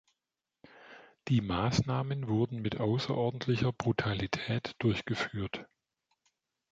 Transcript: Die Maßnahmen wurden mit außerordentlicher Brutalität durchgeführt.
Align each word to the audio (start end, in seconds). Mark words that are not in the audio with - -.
Die 1.27 1.41
Maßnahmen 1.41 2.27
wurden 2.27 2.59
mit 2.63 2.79
außerordentlicher 2.79 3.71
Brutalität 3.71 4.73
durchgeführt. 4.79 5.67